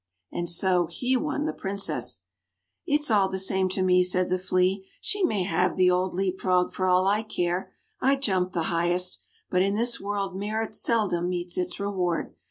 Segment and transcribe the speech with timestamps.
[0.31, 2.23] And so he won the Princess.
[2.87, 4.83] "It's all the same to me," said the Flea.
[4.99, 7.71] "She may have the old Leap frog, for all I care.
[7.99, 12.33] I jumped the highest; but in this world merit seldom meets its reward.